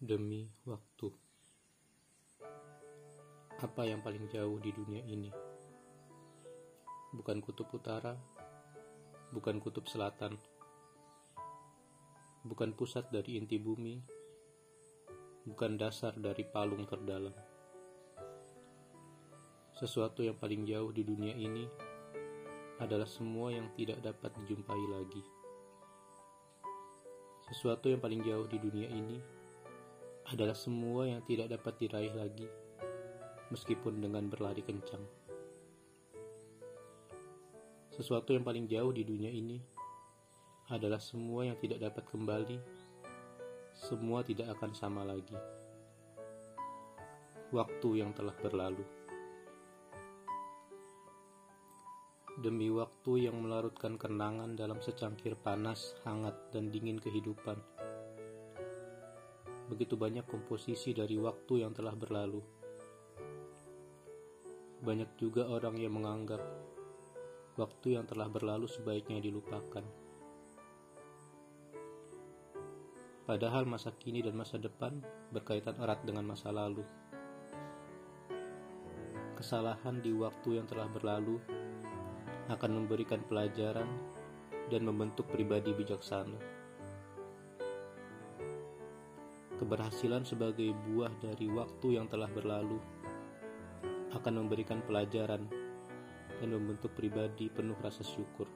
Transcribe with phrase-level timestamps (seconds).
[0.00, 1.12] demi waktu.
[3.60, 5.28] Apa yang paling jauh di dunia ini?
[7.12, 8.16] Bukan kutub utara,
[9.28, 10.40] bukan kutub selatan,
[12.48, 14.00] bukan pusat dari inti bumi,
[15.44, 17.36] bukan dasar dari palung terdalam.
[19.76, 21.68] Sesuatu yang paling jauh di dunia ini
[22.80, 25.20] adalah semua yang tidak dapat dijumpai lagi.
[27.52, 29.39] Sesuatu yang paling jauh di dunia ini
[30.30, 32.46] adalah semua yang tidak dapat diraih lagi,
[33.50, 35.02] meskipun dengan berlari kencang.
[37.90, 39.58] Sesuatu yang paling jauh di dunia ini
[40.70, 42.58] adalah semua yang tidak dapat kembali,
[43.74, 45.34] semua tidak akan sama lagi.
[47.50, 48.86] Waktu yang telah berlalu.
[52.38, 57.58] Demi waktu yang melarutkan kenangan dalam secangkir panas, hangat, dan dingin kehidupan
[59.70, 62.42] begitu banyak komposisi dari waktu yang telah berlalu.
[64.82, 66.42] Banyak juga orang yang menganggap
[67.54, 69.86] waktu yang telah berlalu sebaiknya dilupakan.
[73.30, 74.98] Padahal masa kini dan masa depan
[75.30, 76.82] berkaitan erat dengan masa lalu.
[79.38, 81.38] Kesalahan di waktu yang telah berlalu
[82.50, 83.86] akan memberikan pelajaran
[84.66, 86.59] dan membentuk pribadi bijaksana.
[89.60, 92.80] Keberhasilan sebagai buah dari waktu yang telah berlalu
[94.16, 95.44] akan memberikan pelajaran
[96.40, 98.48] dan membentuk pribadi penuh rasa syukur.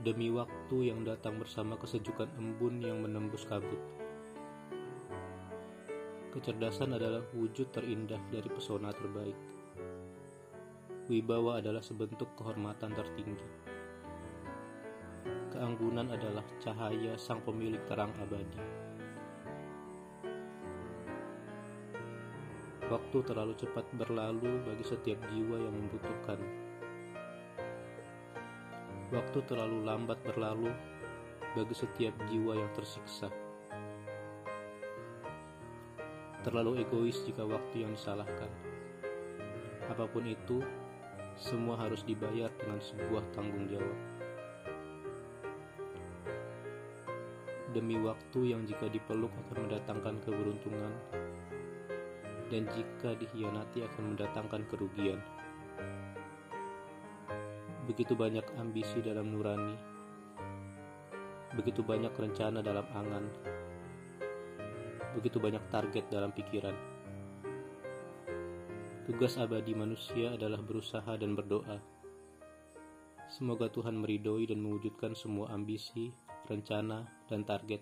[0.00, 3.84] Demi waktu yang datang bersama kesejukan embun yang menembus kabut.
[6.32, 9.36] Kecerdasan adalah wujud terindah dari pesona terbaik.
[11.12, 13.70] Wibawa adalah sebentuk kehormatan tertinggi
[15.60, 18.64] keanggunan adalah cahaya sang pemilik terang abadi.
[22.88, 26.40] Waktu terlalu cepat berlalu bagi setiap jiwa yang membutuhkan.
[29.12, 30.72] Waktu terlalu lambat berlalu
[31.52, 33.28] bagi setiap jiwa yang tersiksa.
[36.40, 38.48] Terlalu egois jika waktu yang disalahkan.
[39.92, 40.64] Apa pun itu,
[41.36, 44.19] semua harus dibayar dengan sebuah tanggung jawab.
[47.70, 50.92] Demi waktu yang jika dipeluk akan mendatangkan keberuntungan
[52.50, 55.22] dan jika dikhianati akan mendatangkan kerugian.
[57.86, 59.74] Begitu banyak ambisi dalam nurani,
[61.54, 63.24] begitu banyak rencana dalam angan,
[65.14, 66.74] begitu banyak target dalam pikiran.
[69.10, 71.82] Tugas abadi manusia adalah berusaha dan berdoa.
[73.26, 76.14] Semoga Tuhan meridhoi dan mewujudkan semua ambisi,
[76.50, 77.78] rencana, dan target,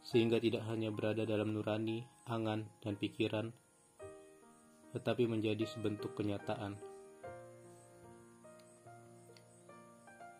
[0.00, 3.52] sehingga tidak hanya berada dalam nurani, angan, dan pikiran,
[4.96, 6.80] tetapi menjadi sebentuk kenyataan.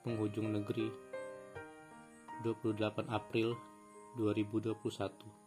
[0.00, 0.88] Penghujung Negeri
[2.41, 3.52] 28 April
[4.16, 5.41] 2021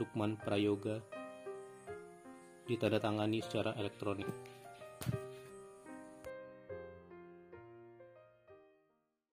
[0.00, 1.04] Lukman Prayoga
[2.64, 4.28] ditandatangani secara elektronik.